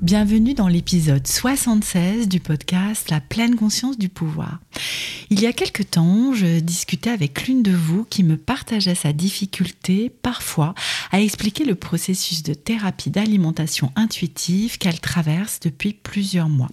Bienvenue 0.00 0.54
dans 0.54 0.66
l'épisode 0.66 1.26
76 1.26 2.26
du 2.26 2.40
podcast 2.40 3.10
La 3.10 3.20
pleine 3.20 3.54
conscience 3.54 3.98
du 3.98 4.08
pouvoir. 4.08 4.58
Il 5.28 5.42
y 5.42 5.46
a 5.46 5.52
quelque 5.52 5.82
temps, 5.82 6.32
je 6.32 6.58
discutais 6.58 7.10
avec 7.10 7.46
l'une 7.46 7.62
de 7.62 7.74
vous 7.74 8.04
qui 8.04 8.24
me 8.24 8.38
partageait 8.38 8.94
sa 8.94 9.12
difficulté 9.12 10.08
parfois 10.08 10.74
à 11.12 11.20
expliquer 11.20 11.66
le 11.66 11.74
processus 11.74 12.42
de 12.42 12.54
thérapie 12.54 13.10
d'alimentation 13.10 13.92
intuitive 13.94 14.78
qu'elle 14.78 15.00
traverse 15.00 15.60
depuis 15.60 15.92
plusieurs 15.92 16.48
mois. 16.48 16.70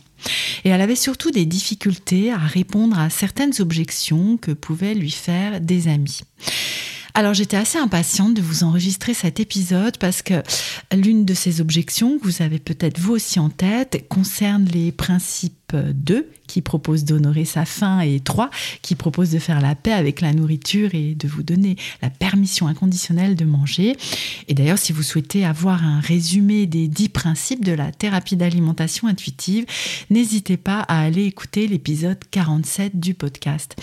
Et 0.64 0.70
elle 0.70 0.80
avait 0.80 0.96
surtout 0.96 1.32
des 1.32 1.46
difficultés 1.46 2.32
à 2.32 2.38
répondre 2.38 2.98
à 2.98 3.10
certaines 3.10 3.60
objections 3.60 4.38
que 4.38 4.52
pouvaient 4.52 4.96
lui 4.96 5.12
faire 5.12 5.60
des 5.60 5.90
amis. 5.90 6.22
Alors 7.18 7.34
j'étais 7.34 7.58
assez 7.58 7.80
impatiente 7.80 8.36
de 8.36 8.44
vous 8.44 8.64
enregistrer 8.64 9.16
cet 9.16 9.40
épisode 9.40 9.98
parce 9.98 10.22
que 10.22 10.44
l'une 10.94 11.26
de 11.26 11.34
ces 11.34 11.62
objections 11.62 12.20
que 12.20 12.24
vous 12.24 12.44
avez 12.44 12.60
peut-être 12.60 13.00
vous 13.00 13.14
aussi 13.14 13.40
en 13.40 13.50
tête 13.50 14.08
concerne 14.08 14.66
les 14.66 14.92
principes 14.92 15.57
2 15.76 16.30
qui 16.48 16.62
propose 16.62 17.04
d'honorer 17.04 17.46
sa 17.46 17.66
faim 17.66 18.00
et 18.00 18.20
3 18.20 18.50
qui 18.82 18.96
propose 18.96 19.32
de 19.32 19.40
faire 19.40 19.60
la 19.60 19.76
paix 19.76 19.92
avec 19.92 20.22
la 20.22 20.34
nourriture 20.34 20.96
et 20.96 21.14
de 21.14 21.28
vous 21.28 21.44
donner 21.44 21.76
la 22.02 22.10
permission 22.10 22.68
inconditionnelle 22.68 23.36
de 23.36 23.46
manger. 23.46 23.98
Et 24.48 24.54
d'ailleurs, 24.54 24.78
si 24.78 24.94
vous 24.94 25.04
souhaitez 25.04 25.46
avoir 25.46 25.84
un 25.84 26.00
résumé 26.00 26.66
des 26.66 26.88
10 26.88 27.10
principes 27.10 27.66
de 27.66 27.74
la 27.74 27.92
thérapie 27.92 28.38
d'alimentation 28.38 29.08
intuitive, 29.08 29.66
n'hésitez 30.10 30.58
pas 30.58 30.80
à 30.80 31.02
aller 31.02 31.26
écouter 31.26 31.68
l'épisode 31.68 32.20
47 32.32 33.00
du 33.00 33.14
podcast. 33.14 33.76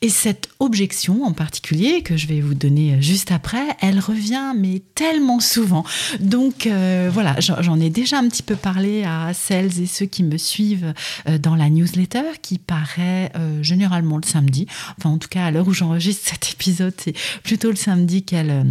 Et 0.00 0.08
cette 0.08 0.48
objection 0.60 1.24
en 1.24 1.32
particulier, 1.32 2.02
que 2.02 2.16
je 2.16 2.26
vais 2.26 2.40
vous 2.40 2.54
donner 2.54 3.02
juste 3.02 3.32
après, 3.32 3.66
elle 3.80 3.98
revient 3.98 4.52
mais 4.56 4.80
tellement 4.94 5.40
souvent. 5.40 5.84
Donc 6.20 6.66
euh, 6.66 7.10
voilà, 7.12 7.36
j'en 7.40 7.80
ai 7.80 7.90
déjà 7.90 8.18
un 8.18 8.28
petit 8.28 8.42
peu 8.42 8.56
parlé 8.56 9.04
à 9.04 9.32
celles 9.34 9.80
et 9.80 9.86
ceux 9.86 10.06
qui 10.06 10.22
me 10.22 10.38
suivent 10.38 10.84
euh, 10.84 10.92
dans 11.26 11.54
la 11.54 11.70
newsletter 11.70 12.38
qui 12.42 12.58
paraît 12.58 13.30
euh, 13.36 13.62
généralement 13.62 14.16
le 14.16 14.26
samedi. 14.26 14.66
Enfin, 14.98 15.10
en 15.10 15.18
tout 15.18 15.28
cas, 15.28 15.46
à 15.46 15.50
l'heure 15.50 15.68
où 15.68 15.72
j'enregistre 15.72 16.28
cet 16.30 16.52
épisode, 16.52 16.94
c'est 16.98 17.14
plutôt 17.42 17.70
le 17.70 17.76
samedi 17.76 18.22
qu'elle 18.22 18.50
euh, 18.50 18.64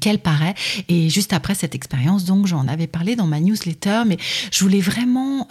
qu'elle 0.00 0.20
paraît. 0.20 0.54
Et 0.88 1.10
juste 1.10 1.34
après 1.34 1.54
cette 1.54 1.74
expérience, 1.74 2.24
donc 2.24 2.46
j'en 2.46 2.66
avais 2.66 2.86
parlé 2.86 3.14
dans 3.14 3.26
ma 3.26 3.40
newsletter, 3.40 4.04
mais 4.06 4.16
je 4.50 4.64
voulais 4.64 4.80
vraiment 4.80 5.46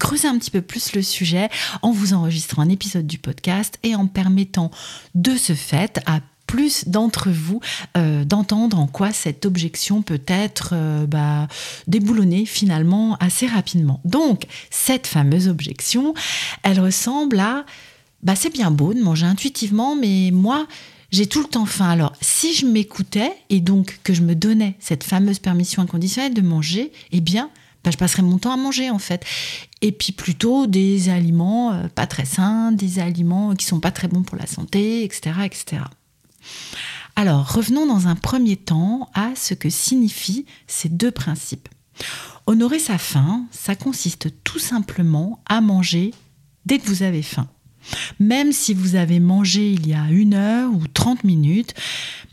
creuser 0.00 0.26
un 0.26 0.36
petit 0.36 0.50
peu 0.50 0.62
plus 0.62 0.96
le 0.96 1.02
sujet 1.02 1.48
en 1.80 1.92
vous 1.92 2.12
enregistrant 2.12 2.62
un 2.62 2.68
épisode 2.68 3.06
du 3.06 3.18
podcast 3.18 3.78
et 3.84 3.94
en 3.94 4.08
permettant 4.08 4.72
de 5.14 5.36
ce 5.36 5.52
fait 5.52 6.00
à 6.06 6.18
plus 6.52 6.86
d'entre 6.86 7.30
vous 7.30 7.60
euh, 7.96 8.26
d'entendre 8.26 8.78
en 8.78 8.86
quoi 8.86 9.10
cette 9.10 9.46
objection 9.46 10.02
peut 10.02 10.20
être 10.26 10.72
euh, 10.74 11.06
bah, 11.06 11.48
déboulonnée 11.86 12.44
finalement 12.44 13.16
assez 13.20 13.46
rapidement. 13.46 14.02
Donc, 14.04 14.44
cette 14.68 15.06
fameuse 15.06 15.48
objection, 15.48 16.12
elle 16.62 16.78
ressemble 16.78 17.40
à 17.40 17.64
bah, 18.22 18.34
c'est 18.36 18.52
bien 18.52 18.70
beau 18.70 18.92
de 18.92 19.00
manger 19.00 19.24
intuitivement, 19.24 19.96
mais 19.96 20.28
moi, 20.30 20.66
j'ai 21.10 21.24
tout 21.24 21.40
le 21.40 21.48
temps 21.48 21.64
faim. 21.64 21.88
Alors, 21.88 22.12
si 22.20 22.54
je 22.54 22.66
m'écoutais 22.66 23.32
et 23.48 23.60
donc 23.60 24.00
que 24.04 24.12
je 24.12 24.20
me 24.20 24.34
donnais 24.34 24.76
cette 24.78 25.04
fameuse 25.04 25.38
permission 25.38 25.80
inconditionnelle 25.80 26.34
de 26.34 26.42
manger, 26.42 26.92
eh 27.12 27.22
bien, 27.22 27.48
bah, 27.82 27.90
je 27.90 27.96
passerais 27.96 28.22
mon 28.22 28.36
temps 28.36 28.52
à 28.52 28.58
manger 28.58 28.90
en 28.90 28.98
fait. 28.98 29.24
Et 29.80 29.90
puis 29.90 30.12
plutôt 30.12 30.66
des 30.66 31.08
aliments 31.08 31.72
euh, 31.72 31.88
pas 31.88 32.06
très 32.06 32.26
sains, 32.26 32.72
des 32.72 32.98
aliments 32.98 33.54
qui 33.54 33.64
sont 33.64 33.80
pas 33.80 33.90
très 33.90 34.08
bons 34.08 34.22
pour 34.22 34.36
la 34.36 34.46
santé, 34.46 35.02
etc., 35.02 35.30
etc. 35.46 35.84
Alors, 37.16 37.52
revenons 37.52 37.86
dans 37.86 38.08
un 38.08 38.16
premier 38.16 38.56
temps 38.56 39.10
à 39.14 39.34
ce 39.34 39.54
que 39.54 39.70
signifient 39.70 40.46
ces 40.66 40.88
deux 40.88 41.10
principes. 41.10 41.68
Honorer 42.46 42.78
sa 42.78 42.98
faim, 42.98 43.46
ça 43.50 43.76
consiste 43.76 44.28
tout 44.44 44.58
simplement 44.58 45.42
à 45.46 45.60
manger 45.60 46.12
dès 46.66 46.78
que 46.78 46.86
vous 46.86 47.02
avez 47.02 47.22
faim. 47.22 47.48
Même 48.20 48.52
si 48.52 48.74
vous 48.74 48.94
avez 48.94 49.20
mangé 49.20 49.72
il 49.72 49.86
y 49.86 49.94
a 49.94 50.08
une 50.10 50.34
heure 50.34 50.72
ou 50.72 50.86
30 50.86 51.24
minutes, 51.24 51.74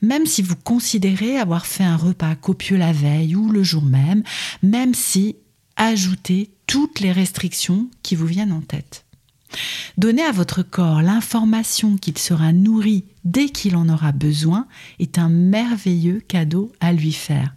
même 0.02 0.26
si 0.26 0.42
vous 0.42 0.56
considérez 0.56 1.38
avoir 1.38 1.66
fait 1.66 1.84
un 1.84 1.98
repas 1.98 2.36
copieux 2.36 2.78
la 2.78 2.94
veille 2.94 3.36
ou 3.36 3.52
le 3.52 3.64
jour 3.64 3.84
même, 3.84 4.24
même 4.62 4.94
si 4.94 5.36
ajoutez 5.76 6.52
toutes 6.68 7.00
les 7.00 7.12
restrictions 7.12 7.90
qui 8.04 8.16
vous 8.16 8.28
viennent 8.28 8.52
en 8.52 8.62
tête. 8.62 9.06
Donner 9.98 10.24
à 10.24 10.32
votre 10.32 10.64
corps 10.64 11.02
l'information 11.02 11.98
qu'il 11.98 12.18
sera 12.18 12.54
nourri 12.54 13.06
dès 13.26 13.50
qu'il 13.50 13.76
en 13.76 13.90
aura 13.90 14.12
besoin 14.12 14.68
est 15.00 15.18
un 15.18 15.30
merveilleux 15.30 16.22
cadeau 16.28 16.72
à 16.80 16.94
lui 16.94 17.12
faire. 17.12 17.54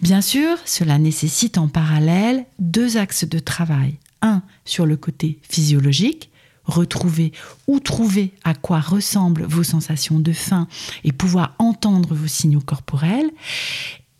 Bien 0.00 0.20
sûr, 0.20 0.56
cela 0.64 0.98
nécessite 0.98 1.58
en 1.58 1.68
parallèle 1.68 2.46
deux 2.58 2.96
axes 2.96 3.24
de 3.24 3.38
travail. 3.38 3.98
Un 4.22 4.42
sur 4.64 4.86
le 4.86 4.96
côté 4.96 5.38
physiologique, 5.48 6.30
retrouver 6.64 7.32
ou 7.66 7.80
trouver 7.80 8.32
à 8.44 8.54
quoi 8.54 8.80
ressemblent 8.80 9.44
vos 9.44 9.62
sensations 9.62 10.18
de 10.18 10.32
faim 10.32 10.68
et 11.04 11.12
pouvoir 11.12 11.54
entendre 11.58 12.14
vos 12.14 12.26
signaux 12.26 12.60
corporels. 12.60 13.30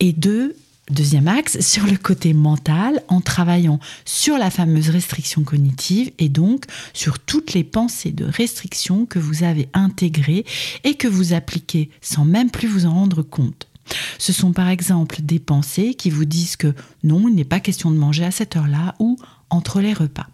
Et 0.01 0.13
deux, 0.13 0.57
Deuxième 0.91 1.29
axe, 1.29 1.61
sur 1.61 1.87
le 1.87 1.97
côté 1.97 2.33
mental, 2.33 3.01
en 3.07 3.21
travaillant 3.21 3.79
sur 4.05 4.37
la 4.39 4.51
fameuse 4.51 4.91
restriction 4.91 5.45
cognitive 5.45 6.11
et 6.19 6.29
donc 6.29 6.65
sur 6.93 7.21
toutes 7.21 7.53
les 7.53 7.63
pensées 7.63 8.11
de 8.11 8.25
restriction 8.25 9.07
que 9.07 9.21
vous 9.21 9.45
avez 9.45 9.69
intégrées 9.73 10.45
et 10.83 10.95
que 10.95 11.07
vous 11.07 11.33
appliquez 11.33 11.91
sans 12.01 12.25
même 12.25 12.51
plus 12.51 12.67
vous 12.67 12.87
en 12.87 12.95
rendre 12.95 13.23
compte. 13.23 13.69
Ce 14.19 14.33
sont 14.33 14.53
par 14.53 14.69
exemple 14.69 15.19
des 15.23 15.39
pensées 15.39 15.95
qui 15.95 16.11
vous 16.11 16.25
disent 16.25 16.57
que 16.57 16.75
non, 17.05 17.29
il 17.29 17.37
n'est 17.37 17.45
pas 17.45 17.61
question 17.61 17.93
de 17.93 17.97
manger 17.97 18.25
à 18.25 18.33
cette 18.33 18.57
heure-là 18.57 18.97
ou 18.99 19.17
entre 19.49 19.81
les 19.81 19.93
repas. 19.93 20.27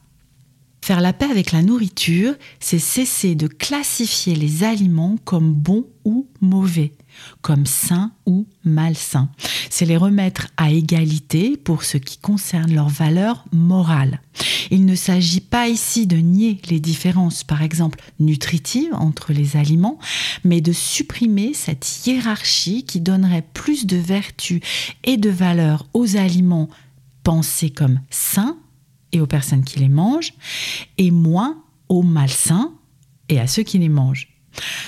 Faire 0.86 1.00
la 1.00 1.12
paix 1.12 1.26
avec 1.28 1.50
la 1.50 1.62
nourriture, 1.62 2.34
c'est 2.60 2.78
cesser 2.78 3.34
de 3.34 3.48
classifier 3.48 4.36
les 4.36 4.62
aliments 4.62 5.16
comme 5.24 5.52
bons 5.52 5.88
ou 6.04 6.28
mauvais 6.40 6.92
comme 7.42 7.66
sain 7.66 8.12
ou 8.24 8.46
malsain. 8.62 9.28
C'est 9.68 9.84
les 9.84 9.96
remettre 9.96 10.46
à 10.56 10.70
égalité 10.70 11.56
pour 11.56 11.82
ce 11.82 11.96
qui 11.98 12.18
concerne 12.18 12.72
leur 12.72 12.88
valeur 12.88 13.46
morale. 13.50 14.20
Il 14.70 14.84
ne 14.84 14.94
s'agit 14.94 15.40
pas 15.40 15.66
ici 15.66 16.06
de 16.06 16.18
nier 16.18 16.60
les 16.70 16.78
différences, 16.78 17.42
par 17.42 17.62
exemple, 17.62 18.00
nutritives 18.20 18.94
entre 18.94 19.32
les 19.32 19.56
aliments, 19.56 19.98
mais 20.44 20.60
de 20.60 20.70
supprimer 20.70 21.52
cette 21.52 22.06
hiérarchie 22.06 22.84
qui 22.84 23.00
donnerait 23.00 23.48
plus 23.54 23.86
de 23.86 23.96
vertu 23.96 24.60
et 25.02 25.16
de 25.16 25.30
valeur 25.30 25.88
aux 25.94 26.16
aliments 26.16 26.68
pensés 27.24 27.70
comme 27.70 27.98
sains 28.08 28.56
et 29.12 29.20
aux 29.20 29.26
personnes 29.26 29.64
qui 29.64 29.78
les 29.78 29.88
mangent, 29.88 30.34
et 30.98 31.10
moins 31.10 31.62
aux 31.88 32.02
malsains 32.02 32.72
et 33.28 33.40
à 33.40 33.46
ceux 33.46 33.62
qui 33.62 33.78
les 33.78 33.88
mangent. 33.88 34.28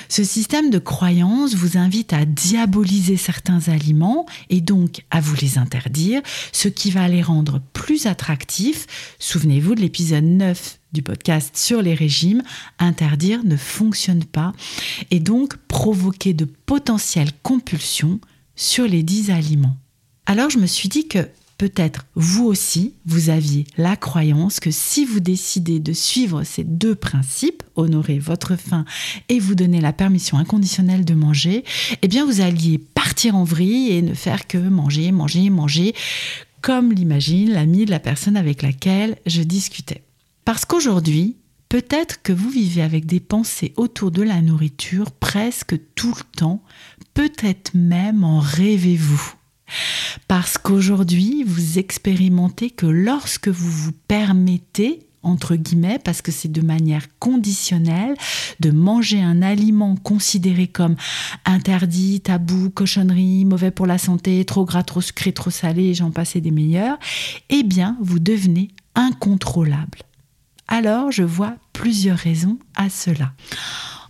Ce 0.08 0.24
système 0.24 0.70
de 0.70 0.78
croyance 0.78 1.54
vous 1.54 1.76
invite 1.76 2.12
à 2.12 2.24
diaboliser 2.24 3.16
certains 3.16 3.68
aliments 3.68 4.26
et 4.48 4.60
donc 4.60 5.04
à 5.10 5.20
vous 5.20 5.36
les 5.40 5.58
interdire, 5.58 6.22
ce 6.52 6.68
qui 6.68 6.90
va 6.90 7.08
les 7.08 7.22
rendre 7.22 7.60
plus 7.72 8.06
attractifs. 8.06 8.86
Souvenez-vous 9.18 9.74
de 9.74 9.80
l'épisode 9.80 10.24
9 10.24 10.78
du 10.92 11.02
podcast 11.02 11.56
sur 11.56 11.82
les 11.82 11.94
régimes, 11.94 12.42
interdire 12.78 13.44
ne 13.44 13.56
fonctionne 13.56 14.24
pas 14.24 14.54
et 15.10 15.20
donc 15.20 15.56
provoquer 15.68 16.32
de 16.32 16.46
potentielles 16.46 17.32
compulsions 17.42 18.20
sur 18.56 18.86
les 18.86 19.02
10 19.02 19.30
aliments. 19.30 19.76
Alors 20.24 20.48
je 20.50 20.58
me 20.58 20.66
suis 20.66 20.88
dit 20.88 21.06
que 21.06 21.28
Peut-être 21.58 22.06
vous 22.14 22.44
aussi, 22.44 22.94
vous 23.04 23.30
aviez 23.30 23.66
la 23.76 23.96
croyance 23.96 24.60
que 24.60 24.70
si 24.70 25.04
vous 25.04 25.18
décidez 25.18 25.80
de 25.80 25.92
suivre 25.92 26.44
ces 26.44 26.62
deux 26.62 26.94
principes, 26.94 27.64
honorer 27.74 28.20
votre 28.20 28.54
faim 28.54 28.84
et 29.28 29.40
vous 29.40 29.56
donner 29.56 29.80
la 29.80 29.92
permission 29.92 30.38
inconditionnelle 30.38 31.04
de 31.04 31.14
manger, 31.14 31.64
eh 32.00 32.06
bien 32.06 32.24
vous 32.24 32.40
alliez 32.40 32.78
partir 32.78 33.34
en 33.34 33.42
vrille 33.42 33.90
et 33.90 34.02
ne 34.02 34.14
faire 34.14 34.46
que 34.46 34.56
manger, 34.56 35.10
manger, 35.10 35.50
manger, 35.50 35.94
comme 36.60 36.92
l'imagine 36.92 37.50
l'ami 37.50 37.86
de 37.86 37.90
la 37.90 37.98
personne 37.98 38.36
avec 38.36 38.62
laquelle 38.62 39.16
je 39.26 39.42
discutais. 39.42 40.04
Parce 40.44 40.64
qu'aujourd'hui, 40.64 41.34
peut-être 41.68 42.22
que 42.22 42.32
vous 42.32 42.50
vivez 42.50 42.82
avec 42.82 43.04
des 43.04 43.20
pensées 43.20 43.72
autour 43.76 44.12
de 44.12 44.22
la 44.22 44.42
nourriture 44.42 45.10
presque 45.10 45.74
tout 45.96 46.14
le 46.16 46.38
temps, 46.38 46.62
peut-être 47.14 47.74
même 47.74 48.22
en 48.22 48.38
rêvez-vous. 48.38 49.34
Parce 50.28 50.58
qu'aujourd'hui, 50.58 51.42
vous 51.44 51.78
expérimentez 51.78 52.70
que 52.70 52.86
lorsque 52.86 53.48
vous 53.48 53.70
vous 53.70 53.92
permettez 54.06 55.00
entre 55.22 55.56
guillemets, 55.56 55.98
parce 55.98 56.22
que 56.22 56.30
c'est 56.30 56.50
de 56.50 56.60
manière 56.60 57.06
conditionnelle, 57.18 58.14
de 58.60 58.70
manger 58.70 59.20
un 59.20 59.42
aliment 59.42 59.96
considéré 59.96 60.68
comme 60.68 60.94
interdit, 61.44 62.20
tabou, 62.20 62.70
cochonnerie, 62.70 63.44
mauvais 63.44 63.70
pour 63.70 63.86
la 63.86 63.98
santé, 63.98 64.44
trop 64.44 64.64
gras, 64.64 64.84
trop 64.84 65.00
sucré, 65.00 65.32
trop 65.32 65.50
salé, 65.50 65.92
j'en 65.94 66.10
passais 66.10 66.40
des 66.40 66.52
meilleurs, 66.52 66.98
eh 67.50 67.62
bien, 67.62 67.96
vous 68.00 68.20
devenez 68.20 68.68
incontrôlable. 68.94 69.98
Alors, 70.68 71.10
je 71.10 71.24
vois 71.24 71.56
plusieurs 71.72 72.18
raisons 72.18 72.58
à 72.76 72.90
cela. 72.90 73.32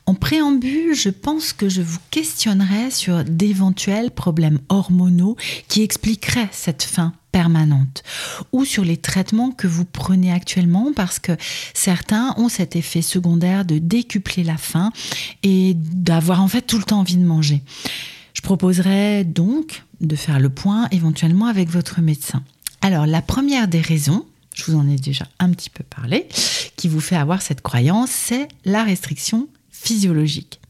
En 0.08 0.14
préambule, 0.14 0.94
je 0.94 1.10
pense 1.10 1.52
que 1.52 1.68
je 1.68 1.82
vous 1.82 1.98
questionnerai 2.10 2.90
sur 2.90 3.24
d'éventuels 3.24 4.10
problèmes 4.10 4.58
hormonaux 4.70 5.36
qui 5.68 5.82
expliqueraient 5.82 6.48
cette 6.50 6.82
faim 6.82 7.12
permanente 7.30 8.02
ou 8.50 8.64
sur 8.64 8.86
les 8.86 8.96
traitements 8.96 9.50
que 9.50 9.66
vous 9.66 9.84
prenez 9.84 10.32
actuellement 10.32 10.92
parce 10.96 11.18
que 11.18 11.32
certains 11.74 12.34
ont 12.38 12.48
cet 12.48 12.74
effet 12.74 13.02
secondaire 13.02 13.66
de 13.66 13.76
décupler 13.76 14.44
la 14.44 14.56
faim 14.56 14.92
et 15.42 15.74
d'avoir 15.76 16.40
en 16.40 16.48
fait 16.48 16.62
tout 16.62 16.78
le 16.78 16.84
temps 16.84 17.00
envie 17.00 17.18
de 17.18 17.26
manger. 17.26 17.60
Je 18.32 18.40
proposerai 18.40 19.24
donc 19.24 19.84
de 20.00 20.16
faire 20.16 20.40
le 20.40 20.48
point 20.48 20.88
éventuellement 20.90 21.48
avec 21.48 21.68
votre 21.68 22.00
médecin. 22.00 22.42
Alors 22.80 23.04
la 23.04 23.20
première 23.20 23.68
des 23.68 23.82
raisons, 23.82 24.24
je 24.54 24.64
vous 24.64 24.78
en 24.78 24.88
ai 24.88 24.96
déjà 24.96 25.26
un 25.38 25.50
petit 25.50 25.68
peu 25.68 25.84
parlé, 25.84 26.28
qui 26.76 26.88
vous 26.88 27.00
fait 27.00 27.16
avoir 27.16 27.42
cette 27.42 27.60
croyance, 27.60 28.08
c'est 28.08 28.48
la 28.64 28.84
restriction 28.84 29.48
physiologique. 29.80 30.60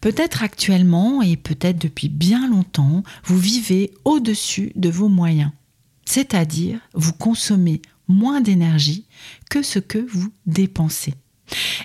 Peut-être 0.00 0.42
actuellement 0.42 1.22
et 1.22 1.36
peut-être 1.36 1.78
depuis 1.78 2.08
bien 2.08 2.48
longtemps, 2.48 3.02
vous 3.24 3.38
vivez 3.38 3.92
au-dessus 4.04 4.72
de 4.76 4.88
vos 4.88 5.08
moyens. 5.08 5.50
C'est-à-dire, 6.04 6.80
vous 6.94 7.12
consommez 7.12 7.82
moins 8.08 8.40
d'énergie 8.40 9.06
que 9.50 9.62
ce 9.62 9.78
que 9.78 9.98
vous 9.98 10.32
dépensez. 10.46 11.14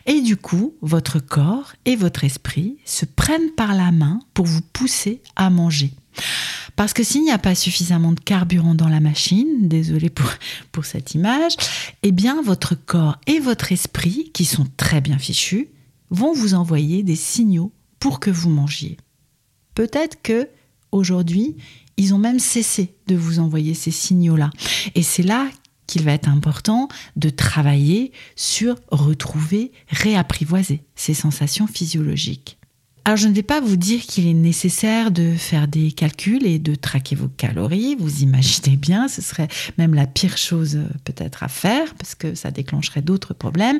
Et 0.05 0.21
du 0.21 0.37
coup, 0.37 0.75
votre 0.81 1.19
corps 1.19 1.73
et 1.85 1.95
votre 1.95 2.23
esprit 2.23 2.77
se 2.85 3.05
prennent 3.05 3.51
par 3.55 3.73
la 3.73 3.91
main 3.91 4.19
pour 4.33 4.45
vous 4.45 4.61
pousser 4.73 5.21
à 5.35 5.49
manger. 5.49 5.93
Parce 6.75 6.93
que 6.93 7.03
s'il 7.03 7.23
n'y 7.23 7.31
a 7.31 7.37
pas 7.37 7.55
suffisamment 7.55 8.11
de 8.11 8.19
carburant 8.19 8.75
dans 8.75 8.87
la 8.87 8.99
machine, 8.99 9.67
désolé 9.67 10.09
pour, 10.09 10.31
pour 10.71 10.85
cette 10.85 11.13
image, 11.13 11.53
eh 12.03 12.11
bien 12.11 12.41
votre 12.41 12.75
corps 12.75 13.17
et 13.27 13.39
votre 13.39 13.71
esprit, 13.71 14.31
qui 14.33 14.45
sont 14.45 14.67
très 14.77 15.01
bien 15.01 15.17
fichus, 15.17 15.69
vont 16.11 16.33
vous 16.33 16.53
envoyer 16.53 17.01
des 17.01 17.15
signaux 17.15 17.71
pour 17.99 18.19
que 18.19 18.29
vous 18.29 18.49
mangiez. 18.49 18.97
Peut-être 19.73 20.21
que 20.21 20.49
aujourd'hui, 20.91 21.55
ils 21.97 22.13
ont 22.13 22.19
même 22.19 22.39
cessé 22.39 22.93
de 23.07 23.15
vous 23.15 23.39
envoyer 23.39 23.73
ces 23.73 23.91
signaux-là. 23.91 24.51
Et 24.95 25.03
c'est 25.03 25.23
là 25.23 25.49
qu'il 25.87 26.03
va 26.03 26.13
être 26.13 26.29
important 26.29 26.87
de 27.15 27.29
travailler 27.29 28.11
sur 28.35 28.75
retrouver, 28.91 29.71
réapprivoiser 29.87 30.83
ces 30.95 31.13
sensations 31.13 31.67
physiologiques. 31.67 32.57
Alors 33.03 33.17
je 33.17 33.27
ne 33.27 33.33
vais 33.33 33.41
pas 33.41 33.59
vous 33.59 33.77
dire 33.77 34.01
qu'il 34.01 34.27
est 34.27 34.33
nécessaire 34.33 35.09
de 35.09 35.33
faire 35.35 35.67
des 35.67 35.91
calculs 35.91 36.45
et 36.45 36.59
de 36.59 36.75
traquer 36.75 37.15
vos 37.15 37.29
calories, 37.29 37.95
vous 37.97 38.21
imaginez 38.21 38.77
bien, 38.77 39.07
ce 39.07 39.23
serait 39.23 39.47
même 39.79 39.95
la 39.95 40.05
pire 40.05 40.37
chose 40.37 40.75
euh, 40.75 40.85
peut-être 41.03 41.41
à 41.41 41.47
faire 41.47 41.95
parce 41.95 42.13
que 42.13 42.35
ça 42.35 42.51
déclencherait 42.51 43.01
d'autres 43.01 43.33
problèmes. 43.33 43.79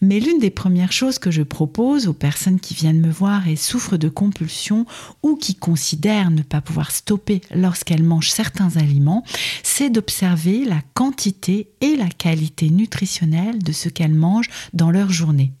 Mais 0.00 0.20
l'une 0.20 0.38
des 0.38 0.50
premières 0.50 0.92
choses 0.92 1.18
que 1.18 1.32
je 1.32 1.42
propose 1.42 2.06
aux 2.06 2.12
personnes 2.12 2.60
qui 2.60 2.74
viennent 2.74 3.00
me 3.00 3.10
voir 3.10 3.48
et 3.48 3.56
souffrent 3.56 3.96
de 3.96 4.08
compulsions 4.08 4.86
ou 5.24 5.34
qui 5.34 5.56
considèrent 5.56 6.30
ne 6.30 6.42
pas 6.42 6.60
pouvoir 6.60 6.92
stopper 6.92 7.40
lorsqu'elles 7.52 8.04
mangent 8.04 8.30
certains 8.30 8.76
aliments, 8.76 9.24
c'est 9.64 9.90
d'observer 9.90 10.64
la 10.64 10.80
quantité 10.94 11.70
et 11.80 11.96
la 11.96 12.08
qualité 12.08 12.70
nutritionnelle 12.70 13.60
de 13.60 13.72
ce 13.72 13.88
qu'elles 13.88 14.14
mangent 14.14 14.50
dans 14.74 14.92
leur 14.92 15.10
journée. 15.10 15.52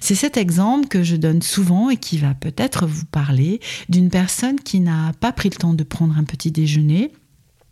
C'est 0.00 0.14
cet 0.14 0.36
exemple 0.36 0.88
que 0.88 1.02
je 1.02 1.16
donne 1.16 1.42
souvent 1.42 1.90
et 1.90 1.96
qui 1.96 2.18
va 2.18 2.34
peut-être 2.34 2.86
vous 2.86 3.04
parler 3.04 3.60
d'une 3.88 4.10
personne 4.10 4.60
qui 4.60 4.80
n'a 4.80 5.12
pas 5.20 5.32
pris 5.32 5.50
le 5.50 5.56
temps 5.56 5.74
de 5.74 5.84
prendre 5.84 6.16
un 6.16 6.24
petit 6.24 6.50
déjeuner, 6.50 7.12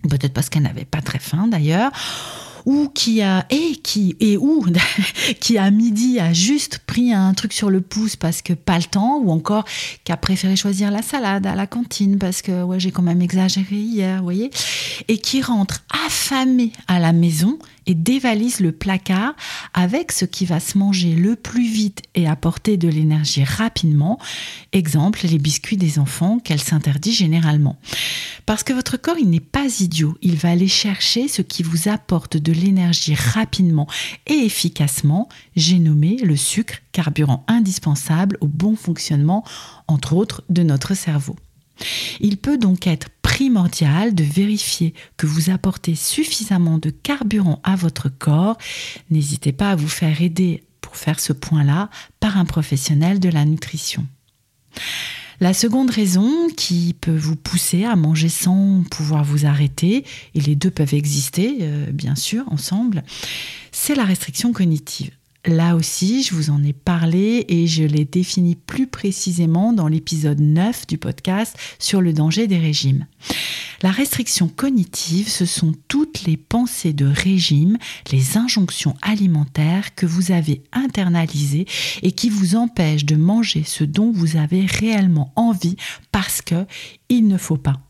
peut-être 0.09 0.33
parce 0.33 0.49
qu'elle 0.49 0.63
n'avait 0.63 0.85
pas 0.85 1.03
très 1.03 1.19
faim 1.19 1.49
d'ailleurs, 1.49 1.93
ou 2.67 2.89
qui 2.89 3.23
a 3.23 3.47
et 3.51 3.77
qui 3.77 4.17
et 4.21 4.37
ou 4.37 4.67
qui 5.41 5.57
à 5.57 5.71
midi 5.71 6.21
a 6.21 6.33
juste 6.33 6.81
pris 6.81 7.13
un 7.13 7.33
truc 7.33 7.53
sur 7.53 7.71
le 7.71 7.81
pouce 7.81 8.17
parce 8.17 8.43
que 8.43 8.53
pas 8.53 8.77
le 8.77 8.85
temps 8.85 9.19
ou 9.19 9.31
encore 9.31 9.65
qui 10.05 10.13
a 10.13 10.17
préféré 10.17 10.57
choisir 10.57 10.91
la 10.91 11.03
salade 11.03 11.47
à 11.47 11.55
la 11.55 11.67
cantine 11.67 12.19
parce 12.19 12.43
que 12.43 12.63
ouais 12.65 12.81
j'ai 12.81 12.91
quand 12.91 13.03
même 13.03 13.23
exagéré 13.23 13.77
hier, 13.77 14.19
vous 14.19 14.25
voyez, 14.25 14.51
et 15.09 15.19
qui 15.19 15.41
rentre 15.41 15.85
affamé 16.07 16.73
à 16.89 16.99
la 16.99 17.13
maison 17.13 17.59
et 17.87 17.95
dévalise 17.95 18.61
le 18.61 18.73
placard 18.73 19.35
avec 19.73 20.13
ce 20.13 20.25
qui 20.25 20.45
va 20.45 20.61
se 20.61 20.77
manger 20.77 21.15
le 21.15 21.37
plus 21.37 21.69
vite 21.69 22.03
et 22.15 22.27
apporter 22.27 22.77
de 22.77 22.89
l'énergie 22.89 23.45
rapidement. 23.45 24.19
Exemple, 24.73 25.21
les 25.25 25.39
biscuits 25.39 25.77
des 25.77 25.99
enfants 25.99 26.39
qu'elle 26.39 26.61
s'interdit 26.61 27.13
généralement. 27.13 27.79
Parce 28.45 28.63
que 28.63 28.73
votre 28.73 28.97
corps, 28.97 29.19
il 29.19 29.31
n'est 29.31 29.41
pas 29.41 29.67
idiot. 29.81 30.17
Il 30.23 30.37
va 30.37 30.51
aller 30.51 30.69
chercher 30.69 31.29
ce 31.29 31.43
qui 31.43 31.63
vous 31.63 31.89
apporte 31.89 32.37
de 32.37 32.53
l'énergie 32.57 33.15
rapidement 33.15 33.87
et 34.27 34.35
efficacement. 34.35 35.29
J'ai 35.55 35.79
nommé 35.79 36.17
le 36.17 36.37
sucre, 36.37 36.77
carburant 36.93 37.45
indispensable 37.49 38.39
au 38.41 38.47
bon 38.47 38.77
fonctionnement, 38.77 39.45
entre 39.87 40.15
autres, 40.15 40.43
de 40.49 40.63
notre 40.63 40.95
cerveau. 40.95 41.37
Il 42.21 42.39
peut 42.39 42.59
donc 42.59 42.87
être 42.87 43.09
primordial 43.23 44.15
de 44.15 44.25
vérifier 44.25 44.95
que 45.17 45.27
vous 45.27 45.51
apportez 45.51 45.95
suffisamment 45.95 46.79
de 46.79 46.91
carburant 46.91 47.61
à 47.65 47.77
votre 47.77 48.09
corps. 48.09 48.57
N'hésitez 49.11 49.53
pas 49.53 49.73
à 49.73 49.77
vous 49.77 49.89
faire 49.89 50.23
aider 50.23 50.65
pour 50.81 50.97
faire 50.97 51.21
ce 51.21 51.33
point-là 51.33 51.91
par 52.21 52.39
un 52.39 52.45
professionnel 52.45 53.21
de 53.21 53.29
la 53.29 53.45
nutrition. 53.45 54.07
La 55.41 55.53
seconde 55.53 55.91
raison 55.91 56.49
qui 56.57 56.95
peut 57.01 57.17
vous 57.17 57.37
pousser 57.37 57.85
à 57.85 57.95
manger 57.97 58.29
sans 58.29 58.83
pouvoir 58.91 59.25
vous 59.25 59.47
arrêter, 59.47 60.05
et 60.35 60.41
les 60.41 60.57
deux 60.57 60.71
peuvent 60.71 60.95
exister 60.95 61.59
euh, 61.61 61.91
bien 61.93 62.15
sûr 62.15 62.45
ensemble, 62.51 63.05
c'est 63.73 63.95
la 63.95 64.05
restriction 64.05 64.53
cognitive. 64.53 65.11
Là 65.47 65.77
aussi, 65.77 66.25
je 66.25 66.35
vous 66.35 66.51
en 66.51 66.65
ai 66.65 66.73
parlé 66.73 67.45
et 67.49 67.69
je 67.69 67.85
l'ai 67.85 68.05
défini 68.05 68.57
plus 68.57 68.89
précisément 68.89 69.73
dans 69.73 69.87
l'épisode 69.87 70.41
9 70.41 70.89
du 70.89 70.99
podcast 70.99 71.57
sur 71.79 72.01
le 72.01 72.13
danger 72.13 72.49
des 72.49 72.59
régimes. 72.59 73.07
La 73.81 73.93
restriction 73.93 74.49
cognitive, 74.49 75.29
ce 75.29 75.45
sont 75.45 75.73
toutes 75.87 76.25
les 76.25 76.37
pensées 76.37 76.93
de 76.93 77.07
régime, 77.07 77.79
les 78.11 78.37
injonctions 78.37 78.97
alimentaires 79.03 79.95
que 79.95 80.07
vous 80.07 80.33
avez 80.33 80.65
internalisées 80.73 81.67
et 82.03 82.11
qui 82.11 82.29
vous 82.29 82.57
empêchent 82.57 83.05
de 83.05 83.15
manger 83.17 83.63
ce 83.65 83.85
dont 83.85 84.11
vous 84.11 84.37
avez 84.37 84.67
réellement 84.67 85.33
envie 85.37 85.77
parce 86.11 86.43
que 86.43 86.67
il 87.09 87.29
ne 87.29 87.39
faut 87.39 87.59
pas. 87.59 87.86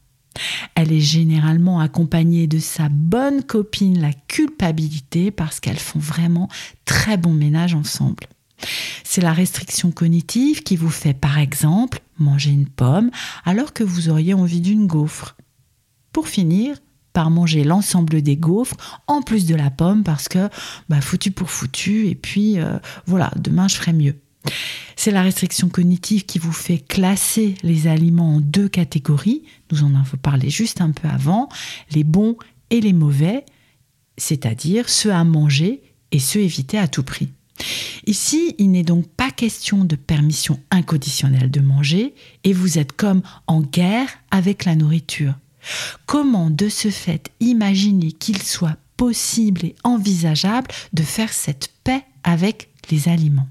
Elle 0.74 0.92
est 0.92 1.00
généralement 1.00 1.80
accompagnée 1.80 2.46
de 2.46 2.58
sa 2.58 2.88
bonne 2.88 3.42
copine, 3.42 4.00
la 4.00 4.12
culpabilité, 4.12 5.30
parce 5.30 5.60
qu'elles 5.60 5.78
font 5.78 5.98
vraiment 5.98 6.48
très 6.84 7.16
bon 7.16 7.32
ménage 7.32 7.74
ensemble. 7.74 8.24
C'est 9.04 9.20
la 9.20 9.32
restriction 9.32 9.90
cognitive 9.90 10.62
qui 10.62 10.76
vous 10.76 10.90
fait, 10.90 11.14
par 11.14 11.38
exemple, 11.38 12.00
manger 12.18 12.50
une 12.50 12.68
pomme 12.68 13.10
alors 13.44 13.72
que 13.72 13.84
vous 13.84 14.08
auriez 14.08 14.34
envie 14.34 14.60
d'une 14.60 14.86
gaufre. 14.86 15.36
Pour 16.12 16.28
finir, 16.28 16.76
par 17.12 17.30
manger 17.30 17.64
l'ensemble 17.64 18.20
des 18.20 18.36
gaufres 18.36 18.76
en 19.06 19.22
plus 19.22 19.46
de 19.46 19.54
la 19.54 19.70
pomme 19.70 20.04
parce 20.04 20.28
que 20.28 20.50
bah, 20.90 21.00
foutu 21.00 21.30
pour 21.30 21.50
foutu 21.50 22.08
et 22.08 22.14
puis 22.14 22.58
euh, 22.58 22.78
voilà, 23.06 23.30
demain 23.36 23.68
je 23.68 23.76
ferai 23.76 23.94
mieux. 23.94 24.16
C'est 24.96 25.10
la 25.10 25.22
restriction 25.22 25.68
cognitive 25.68 26.24
qui 26.24 26.38
vous 26.38 26.52
fait 26.52 26.78
classer 26.78 27.54
les 27.62 27.86
aliments 27.86 28.36
en 28.36 28.40
deux 28.40 28.68
catégories. 28.68 29.42
Nous 29.70 29.84
en 29.84 29.94
avons 29.94 30.16
parlé 30.20 30.50
juste 30.50 30.80
un 30.80 30.90
peu 30.90 31.08
avant, 31.08 31.48
les 31.90 32.04
bons 32.04 32.36
et 32.70 32.80
les 32.80 32.92
mauvais, 32.92 33.44
c'est-à-dire 34.16 34.88
ceux 34.88 35.12
à 35.12 35.22
manger 35.24 35.82
et 36.12 36.18
ceux 36.18 36.40
éviter 36.40 36.78
à 36.78 36.88
tout 36.88 37.02
prix. 37.02 37.28
Ici, 38.06 38.54
il 38.58 38.70
n'est 38.70 38.82
donc 38.82 39.06
pas 39.08 39.30
question 39.30 39.84
de 39.84 39.96
permission 39.96 40.60
inconditionnelle 40.70 41.50
de 41.50 41.60
manger 41.60 42.14
et 42.44 42.52
vous 42.52 42.78
êtes 42.78 42.92
comme 42.92 43.22
en 43.46 43.60
guerre 43.60 44.08
avec 44.30 44.64
la 44.64 44.76
nourriture. 44.76 45.34
Comment 46.06 46.50
de 46.50 46.68
ce 46.68 46.90
fait 46.90 47.30
imaginer 47.40 48.12
qu'il 48.12 48.40
soit 48.42 48.76
possible 48.96 49.64
et 49.64 49.74
envisageable 49.84 50.68
de 50.92 51.02
faire 51.02 51.32
cette 51.32 51.70
paix 51.84 52.04
avec 52.22 52.68
les 52.90 53.08
aliments? 53.08 53.48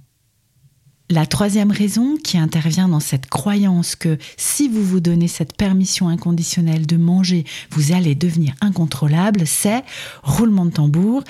La 1.10 1.26
troisième 1.26 1.72
raison 1.72 2.18
qui 2.18 2.38
intervient 2.38 2.88
dans 2.88 3.00
cette 3.00 3.28
croyance 3.28 3.96
que 3.96 4.18
si 4.38 4.68
vous 4.68 4.84
vous 4.84 5.00
donnez 5.00 5.28
cette 5.28 5.56
permission 5.56 6.08
inconditionnelle 6.10 6.88
de 6.88 6.98
manger, 6.98 7.46
vous 7.72 7.94
allez 7.94 8.16
devenir 8.16 8.54
incontrôlable, 8.62 9.46
c'est, 9.46 9.84
roulement 10.24 10.66
de 10.66 10.72
tambour, 10.72 11.24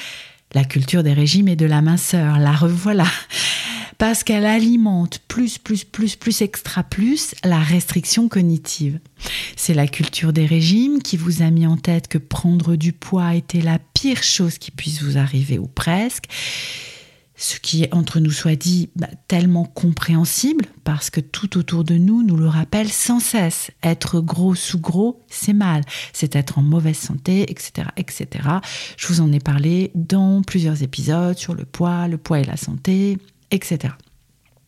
la 0.54 0.64
culture 0.64 1.04
des 1.04 1.14
régimes 1.14 1.50
et 1.50 1.58
de 1.58 1.66
la 1.66 1.82
minceur. 1.82 2.40
La 2.40 2.54
revoilà. 2.54 3.08
Parce 3.98 4.24
qu'elle 4.24 4.46
alimente 4.46 5.20
plus, 5.28 5.58
plus, 5.58 5.84
plus, 5.86 6.16
plus, 6.16 6.42
extra 6.42 6.84
plus 6.84 7.34
la 7.44 7.60
restriction 7.60 8.28
cognitive. 8.28 9.00
C'est 9.56 9.74
la 9.74 9.88
culture 9.88 10.34
des 10.34 10.46
régimes 10.46 11.02
qui 11.02 11.16
vous 11.16 11.42
a 11.42 11.50
mis 11.50 11.66
en 11.66 11.78
tête 11.78 12.08
que 12.10 12.18
prendre 12.18 12.76
du 12.76 12.92
poids 12.92 13.36
était 13.36 13.62
la 13.62 13.80
pire 13.94 14.24
chose 14.24 14.58
qui 14.58 14.72
puisse 14.72 15.02
vous 15.02 15.18
arriver 15.18 15.60
ou 15.60 15.68
presque 15.68 16.26
ce 17.38 17.60
qui 17.60 17.84
est 17.84 17.94
entre 17.94 18.20
nous 18.20 18.32
soit 18.32 18.56
dit 18.56 18.90
bah, 18.96 19.10
tellement 19.28 19.66
compréhensible 19.66 20.66
parce 20.84 21.10
que 21.10 21.20
tout 21.20 21.58
autour 21.58 21.84
de 21.84 21.96
nous 21.96 22.24
nous 22.24 22.38
le 22.38 22.48
rappelle 22.48 22.90
sans 22.90 23.20
cesse. 23.20 23.72
Être 23.84 24.20
gros 24.20 24.56
sous 24.56 24.80
gros, 24.80 25.24
c'est 25.30 25.54
mal, 25.54 25.82
c'est 26.14 26.36
être 26.36 26.58
en 26.58 26.62
mauvaise 26.62 26.98
santé, 26.98 27.50
etc., 27.50 27.90
etc. 27.98 28.28
Je 28.98 29.08
vous 29.08 29.22
en 29.22 29.32
ai 29.32 29.40
parlé 29.40 29.92
dans 29.96 30.42
plusieurs 30.42 30.84
épisodes 30.84 31.38
sur 31.38 31.54
le 31.54 31.66
poids, 31.66 32.08
le 32.08 32.18
poids 32.18 32.40
et 32.40 32.44
la 32.44 32.58
santé, 32.58 33.18
etc. 33.52 33.94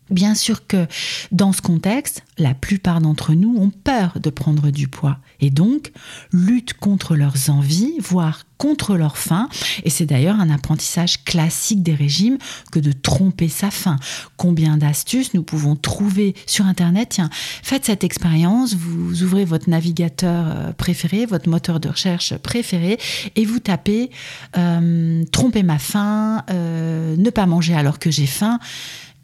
Bien 0.10 0.36
sûr 0.36 0.66
que 0.68 0.88
dans 1.32 1.52
ce 1.52 1.62
contexte, 1.62 2.24
la 2.38 2.54
plupart 2.54 3.02
d'entre 3.02 3.34
nous 3.34 3.58
ont 3.58 3.70
peur 3.70 4.20
de 4.22 4.30
prendre 4.30 4.72
du 4.72 4.88
poids 4.88 5.18
et 5.42 5.50
donc 5.50 5.92
luttent 6.32 6.74
contre 6.74 7.16
leurs 7.16 7.50
envies, 7.50 7.94
voire 8.00 8.44
contre 8.58 8.98
leur 8.98 9.18
faim. 9.18 9.50
Et 9.84 9.90
c'est 9.90 10.06
d'ailleurs 10.06 10.40
un 10.40 10.50
apprentissage 10.50 11.24
classique 11.24 11.84
des 11.84 11.94
régimes 11.94 12.38
que 12.72 12.80
de 12.80 12.92
tromper 12.92 13.50
sa 13.50 13.72
faim. 13.72 13.98
Combien 14.36 14.78
d'astuces 14.78 15.34
nous 15.34 15.44
pouvons 15.44 15.76
trouver 15.76 16.36
sur 16.46 16.66
Internet? 16.66 17.10
Tiens, 17.12 17.30
faites 17.32 17.86
cette 17.86 18.04
expérience, 18.04 18.76
vous 18.76 19.24
ouvrez 19.24 19.46
votre 19.46 19.70
navigateur 19.70 20.46
euh, 20.48 20.74
préféré, 20.74 21.26
votre 21.26 21.50
moteur 21.50 21.80
de 21.80 21.90
recherche 21.90 22.36
préféré, 22.38 22.98
et 23.36 23.46
vous 23.46 23.60
tapez 23.60 24.10
euh, 24.58 25.24
tromper 25.32 25.64
ma 25.64 25.78
faim, 25.78 26.44
euh, 26.50 27.16
ne 27.16 27.30
pas 27.30 27.46
manger 27.46 27.76
alors 27.76 28.00
que 28.00 28.10
j'ai 28.10 28.28
faim 28.28 28.60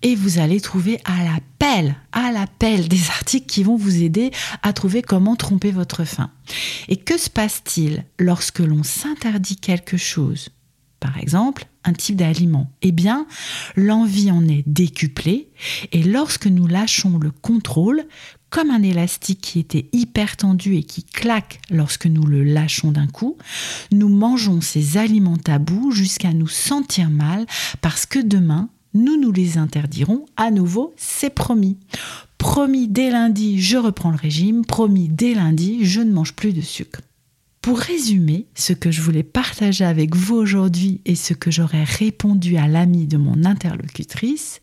et 0.04 0.16
vous 0.16 0.38
allez 0.38 0.62
trouver 0.62 1.00
à 1.06 1.24
la 1.24 1.40
pelle, 1.58 1.96
à 2.12 2.32
la 2.32 2.46
des 2.64 3.10
articles 3.10 3.48
qui 3.48 3.64
vont 3.64 3.76
vous 3.76 4.04
aider 4.04 4.32
à 4.62 4.72
trouver 4.72 5.02
comment 5.02 5.36
tromper 5.36 5.72
votre 5.72 6.06
faim. 6.06 6.32
Et 6.88 6.96
que 6.96 7.18
se 7.18 7.30
passe-t-il 7.30 8.06
lorsque 8.20 8.60
l'on 8.60 8.84
s'interdit 8.84 9.58
quelque 9.58 9.98
chose? 9.98 10.50
Par 11.02 11.18
exemple, 11.18 11.66
un 11.84 11.92
type 11.92 12.16
d'aliment, 12.16 12.72
eh 12.82 12.94
bien, 12.94 13.28
l'envie 13.76 14.32
en 14.32 14.48
est 14.48 14.64
décuplée 14.66 15.50
et 15.92 16.04
lorsque 16.04 16.48
nous 16.48 16.68
lâchons 16.68 17.18
le 17.18 17.32
contrôle, 17.32 18.06
comme 18.50 18.70
un 18.70 18.82
élastique 18.82 19.42
qui 19.42 19.60
était 19.60 19.90
hyper 19.92 20.38
tendu 20.38 20.76
et 20.76 20.84
qui 20.84 21.04
claque 21.04 21.60
lorsque 21.70 22.06
nous 22.06 22.26
le 22.26 22.44
lâchons 22.44 22.92
d'un 22.92 23.08
coup, 23.08 23.38
nous 23.92 24.10
mangeons 24.10 24.62
ces 24.62 24.98
aliments 24.98 25.38
tabous 25.38 25.92
jusqu'à 25.92 26.32
nous 26.32 26.48
sentir 26.48 27.10
mal 27.10 27.46
parce 27.82 28.06
que 28.06 28.20
demain, 28.20 28.70
nous 28.94 29.20
nous 29.20 29.32
les 29.32 29.58
interdirons 29.58 30.26
à 30.38 30.52
nouveau, 30.52 30.94
c'est 30.98 31.34
promis. 31.34 31.78
Promis 32.38 32.88
dès 32.88 33.10
lundi, 33.10 33.62
je 33.62 33.78
reprends 33.78 34.12
le 34.12 34.18
régime, 34.18 34.66
promis 34.66 35.08
dès 35.08 35.34
lundi, 35.34 35.86
je 35.86 36.02
ne 36.02 36.12
mange 36.12 36.34
plus 36.34 36.54
de 36.54 36.62
sucre. 36.62 37.02
Pour 37.64 37.80
résumer, 37.80 38.46
ce 38.56 38.74
que 38.74 38.92
je 38.92 39.02
voulais 39.02 39.24
partager 39.24 39.86
avec 39.86 40.18
vous 40.18 40.36
aujourd'hui 40.36 41.00
et 41.06 41.16
ce 41.16 41.34
que 41.34 41.50
j'aurais 41.50 41.86
répondu 41.86 42.58
à 42.58 42.68
l'ami 42.68 43.08
de 43.08 43.16
mon 43.16 43.46
interlocutrice, 43.46 44.60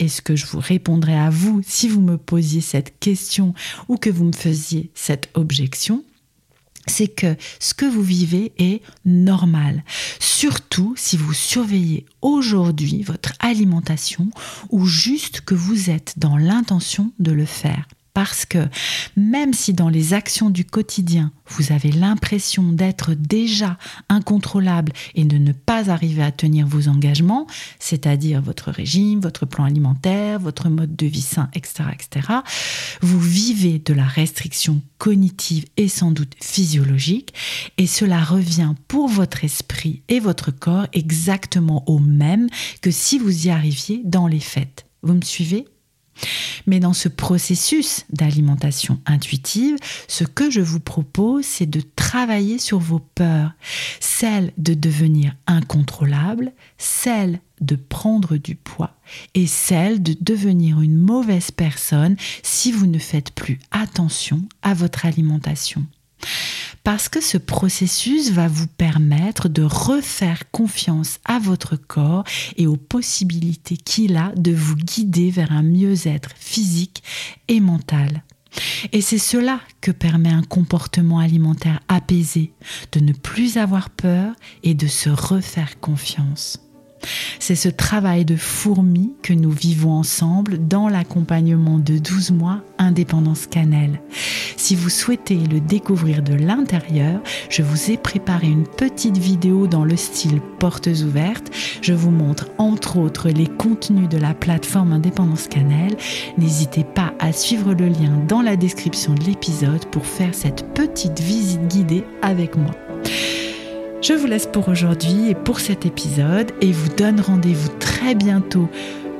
et 0.00 0.08
ce 0.08 0.20
que 0.20 0.34
je 0.34 0.46
vous 0.46 0.58
répondrai 0.58 1.16
à 1.16 1.30
vous 1.30 1.60
si 1.64 1.88
vous 1.88 2.00
me 2.00 2.16
posiez 2.18 2.60
cette 2.60 2.98
question 2.98 3.54
ou 3.86 3.96
que 3.96 4.10
vous 4.10 4.24
me 4.24 4.32
faisiez 4.32 4.90
cette 4.96 5.30
objection, 5.34 6.02
c'est 6.86 7.08
que 7.08 7.36
ce 7.58 7.74
que 7.74 7.86
vous 7.86 8.02
vivez 8.02 8.52
est 8.58 8.82
normal. 9.04 9.84
Surtout 10.18 10.94
si 10.96 11.16
vous 11.16 11.32
surveillez 11.32 12.06
aujourd'hui 12.22 13.02
votre 13.02 13.32
alimentation 13.40 14.30
ou 14.70 14.86
juste 14.86 15.42
que 15.42 15.54
vous 15.54 15.90
êtes 15.90 16.14
dans 16.16 16.36
l'intention 16.36 17.12
de 17.18 17.32
le 17.32 17.46
faire. 17.46 17.86
Parce 18.14 18.44
que 18.44 18.66
même 19.16 19.54
si 19.54 19.72
dans 19.72 19.88
les 19.88 20.14
actions 20.14 20.50
du 20.50 20.64
quotidien, 20.64 21.32
vous 21.46 21.72
avez 21.72 21.92
l'impression 21.92 22.72
d'être 22.72 23.14
déjà 23.14 23.78
incontrôlable 24.08 24.92
et 25.14 25.24
de 25.24 25.38
ne 25.38 25.52
pas 25.52 25.90
arriver 25.90 26.22
à 26.22 26.32
tenir 26.32 26.66
vos 26.66 26.88
engagements, 26.88 27.46
c'est-à-dire 27.78 28.42
votre 28.42 28.70
régime, 28.70 29.20
votre 29.20 29.46
plan 29.46 29.64
alimentaire, 29.64 30.38
votre 30.40 30.68
mode 30.68 30.96
de 30.96 31.06
vie 31.06 31.20
sain, 31.20 31.48
etc., 31.54 31.84
etc., 31.92 32.28
vous 33.00 33.20
vivez 33.20 33.78
de 33.78 33.94
la 33.94 34.04
restriction 34.04 34.82
cognitive 34.98 35.64
et 35.76 35.88
sans 35.88 36.10
doute 36.10 36.34
physiologique, 36.40 37.32
et 37.78 37.86
cela 37.86 38.22
revient 38.22 38.74
pour 38.88 39.08
votre 39.08 39.44
esprit 39.44 40.02
et 40.08 40.20
votre 40.20 40.50
corps 40.50 40.86
exactement 40.92 41.84
au 41.88 41.98
même 41.98 42.48
que 42.82 42.90
si 42.90 43.18
vous 43.18 43.46
y 43.46 43.50
arriviez 43.50 44.02
dans 44.04 44.26
les 44.26 44.40
fêtes. 44.40 44.86
Vous 45.02 45.14
me 45.14 45.22
suivez? 45.22 45.66
Mais 46.66 46.80
dans 46.80 46.92
ce 46.92 47.08
processus 47.08 48.04
d'alimentation 48.10 49.00
intuitive, 49.06 49.76
ce 50.08 50.24
que 50.24 50.50
je 50.50 50.60
vous 50.60 50.80
propose, 50.80 51.44
c'est 51.44 51.68
de 51.68 51.82
travailler 51.96 52.58
sur 52.58 52.78
vos 52.78 53.00
peurs, 53.14 53.52
celles 54.00 54.52
de 54.58 54.74
devenir 54.74 55.34
incontrôlable, 55.46 56.52
celles 56.78 57.40
de 57.60 57.76
prendre 57.76 58.36
du 58.36 58.54
poids 58.54 58.94
et 59.34 59.46
celles 59.46 60.02
de 60.02 60.16
devenir 60.20 60.80
une 60.80 60.96
mauvaise 60.96 61.50
personne 61.50 62.16
si 62.42 62.72
vous 62.72 62.86
ne 62.86 62.98
faites 62.98 63.32
plus 63.32 63.58
attention 63.70 64.42
à 64.62 64.74
votre 64.74 65.04
alimentation 65.04 65.84
parce 66.84 67.08
que 67.08 67.20
ce 67.20 67.38
processus 67.38 68.30
va 68.30 68.48
vous 68.48 68.66
permettre 68.66 69.48
de 69.48 69.62
refaire 69.62 70.50
confiance 70.50 71.18
à 71.24 71.38
votre 71.38 71.76
corps 71.76 72.24
et 72.56 72.66
aux 72.66 72.76
possibilités 72.76 73.76
qu'il 73.76 74.16
a 74.16 74.32
de 74.36 74.52
vous 74.52 74.76
guider 74.76 75.30
vers 75.30 75.52
un 75.52 75.62
mieux-être 75.62 76.30
physique 76.36 77.02
et 77.48 77.60
mental. 77.60 78.22
Et 78.92 79.00
c'est 79.00 79.18
cela 79.18 79.60
que 79.80 79.90
permet 79.90 80.32
un 80.32 80.42
comportement 80.42 81.20
alimentaire 81.20 81.80
apaisé, 81.88 82.52
de 82.92 83.00
ne 83.00 83.12
plus 83.12 83.58
avoir 83.58 83.90
peur 83.90 84.34
et 84.62 84.74
de 84.74 84.86
se 84.86 85.10
refaire 85.10 85.78
confiance. 85.80 86.69
C'est 87.38 87.54
ce 87.54 87.68
travail 87.68 88.24
de 88.24 88.36
fourmi 88.36 89.12
que 89.22 89.32
nous 89.32 89.50
vivons 89.50 89.92
ensemble 89.92 90.58
dans 90.68 90.88
l'accompagnement 90.88 91.78
de 91.78 91.98
12 91.98 92.32
mois 92.32 92.62
Indépendance 92.78 93.46
Cannelle. 93.46 94.00
Si 94.56 94.76
vous 94.76 94.90
souhaitez 94.90 95.36
le 95.36 95.60
découvrir 95.60 96.22
de 96.22 96.34
l'intérieur, 96.34 97.20
je 97.48 97.62
vous 97.62 97.90
ai 97.90 97.96
préparé 97.96 98.46
une 98.46 98.66
petite 98.66 99.16
vidéo 99.16 99.66
dans 99.66 99.84
le 99.84 99.96
style 99.96 100.40
portes 100.58 100.88
ouvertes. 101.04 101.50
Je 101.82 101.94
vous 101.94 102.10
montre 102.10 102.50
entre 102.58 102.98
autres 102.98 103.30
les 103.30 103.46
contenus 103.46 104.08
de 104.08 104.18
la 104.18 104.34
plateforme 104.34 104.92
Indépendance 104.92 105.48
Cannelle. 105.48 105.96
N'hésitez 106.38 106.84
pas 106.84 107.14
à 107.18 107.32
suivre 107.32 107.72
le 107.72 107.88
lien 107.88 108.22
dans 108.28 108.42
la 108.42 108.56
description 108.56 109.14
de 109.14 109.24
l'épisode 109.24 109.86
pour 109.86 110.06
faire 110.06 110.34
cette 110.34 110.74
petite 110.74 111.20
visite 111.20 111.66
guidée 111.68 112.04
avec 112.22 112.56
moi. 112.56 112.74
Je 114.02 114.14
vous 114.14 114.26
laisse 114.26 114.46
pour 114.46 114.68
aujourd'hui 114.68 115.28
et 115.28 115.34
pour 115.34 115.60
cet 115.60 115.84
épisode 115.84 116.52
et 116.62 116.72
vous 116.72 116.88
donne 116.88 117.20
rendez-vous 117.20 117.68
très 117.78 118.14
bientôt. 118.14 118.66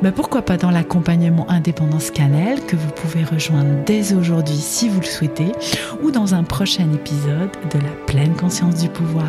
Bah 0.01 0.11
pourquoi 0.11 0.41
pas 0.41 0.57
dans 0.57 0.71
l'accompagnement 0.71 1.49
Indépendance 1.51 2.11
Cannelle 2.11 2.65
que 2.65 2.77
vous 2.77 2.91
pouvez 2.91 3.23
rejoindre 3.23 3.85
dès 3.85 4.15
aujourd'hui 4.15 4.57
si 4.57 4.89
vous 4.89 5.01
le 5.01 5.07
souhaitez 5.07 5.53
ou 6.03 6.11
dans 6.11 6.35
un 6.35 6.45
prochain 6.45 6.91
épisode 6.95 7.51
de 7.75 7.79
la 7.79 7.93
pleine 8.07 8.35
conscience 8.35 8.77
du 8.77 8.89
pouvoir. 8.89 9.29